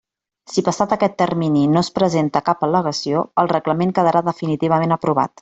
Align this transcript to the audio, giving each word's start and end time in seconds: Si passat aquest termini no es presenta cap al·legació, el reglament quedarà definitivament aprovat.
Si 0.51 0.61
passat 0.69 0.95
aquest 0.95 1.13
termini 1.21 1.61
no 1.73 1.83
es 1.85 1.91
presenta 1.99 2.43
cap 2.47 2.65
al·legació, 2.69 3.23
el 3.43 3.53
reglament 3.53 3.95
quedarà 4.01 4.25
definitivament 4.33 4.99
aprovat. 4.99 5.37